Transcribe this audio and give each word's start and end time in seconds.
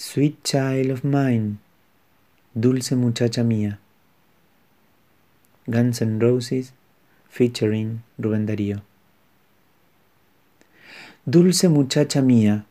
Sweet 0.00 0.44
Child 0.44 0.92
of 0.92 1.02
Mine, 1.02 1.58
Dulce 2.54 2.94
Muchacha 2.94 3.42
Mía. 3.42 3.80
Guns 5.66 6.00
N' 6.00 6.20
Roses 6.20 6.72
featuring 7.28 8.04
Rubén 8.16 8.46
Darío. 8.46 8.82
Dulce 11.26 11.68
muchacha 11.68 12.22
mía, 12.22 12.64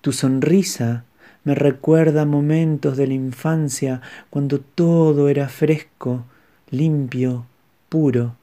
tu 0.00 0.12
sonrisa 0.12 1.04
me 1.44 1.54
recuerda 1.54 2.24
momentos 2.24 2.96
de 2.96 3.08
la 3.08 3.14
infancia 3.14 4.00
cuando 4.30 4.60
todo 4.60 5.28
era 5.28 5.46
fresco, 5.50 6.24
limpio, 6.70 7.44
puro, 7.90 8.34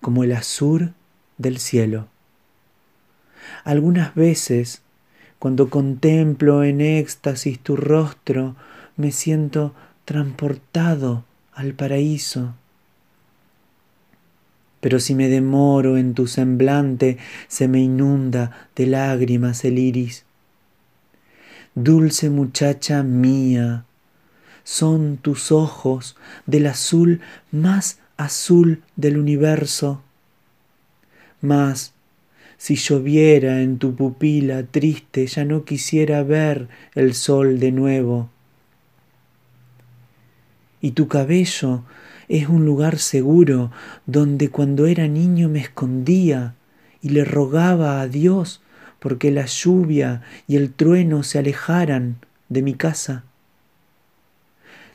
como 0.00 0.24
el 0.24 0.32
azur 0.32 0.94
del 1.38 1.58
cielo. 1.58 2.08
Algunas 3.62 4.16
veces 4.16 4.82
cuando 5.40 5.70
contemplo 5.70 6.62
en 6.62 6.82
éxtasis 6.82 7.58
tu 7.58 7.74
rostro, 7.74 8.56
me 8.98 9.10
siento 9.10 9.74
transportado 10.04 11.24
al 11.54 11.72
paraíso. 11.72 12.54
Pero 14.82 15.00
si 15.00 15.14
me 15.14 15.28
demoro 15.28 15.96
en 15.96 16.12
tu 16.12 16.26
semblante, 16.26 17.16
se 17.48 17.68
me 17.68 17.80
inunda 17.80 18.68
de 18.76 18.86
lágrimas 18.86 19.64
el 19.64 19.78
iris. 19.78 20.26
Dulce 21.74 22.28
muchacha 22.28 23.02
mía, 23.02 23.86
son 24.62 25.16
tus 25.16 25.52
ojos 25.52 26.16
del 26.44 26.66
azul 26.66 27.22
más 27.50 27.98
azul 28.18 28.82
del 28.96 29.16
universo. 29.16 30.02
Mas 31.40 31.94
si 32.60 32.76
lloviera 32.76 33.62
en 33.62 33.78
tu 33.78 33.94
pupila 33.94 34.64
triste, 34.64 35.26
ya 35.26 35.46
no 35.46 35.64
quisiera 35.64 36.22
ver 36.22 36.68
el 36.94 37.14
sol 37.14 37.58
de 37.58 37.72
nuevo. 37.72 38.28
Y 40.82 40.90
tu 40.90 41.08
cabello 41.08 41.84
es 42.28 42.50
un 42.50 42.66
lugar 42.66 42.98
seguro 42.98 43.70
donde 44.04 44.50
cuando 44.50 44.84
era 44.84 45.08
niño 45.08 45.48
me 45.48 45.60
escondía 45.60 46.54
y 47.00 47.08
le 47.08 47.24
rogaba 47.24 48.02
a 48.02 48.08
Dios 48.08 48.60
porque 48.98 49.30
la 49.30 49.46
lluvia 49.46 50.20
y 50.46 50.56
el 50.56 50.74
trueno 50.74 51.22
se 51.22 51.38
alejaran 51.38 52.18
de 52.50 52.60
mi 52.60 52.74
casa. 52.74 53.24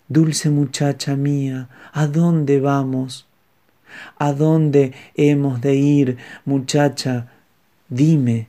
Dulce 0.08 0.52
muchacha 0.52 1.16
mía, 1.16 1.70
¿a 1.94 2.06
dónde 2.06 2.60
vamos? 2.60 3.26
¿A 4.20 4.34
dónde 4.34 4.94
hemos 5.16 5.62
de 5.62 5.74
ir, 5.74 6.18
muchacha, 6.46 7.32
Dime, 7.90 8.48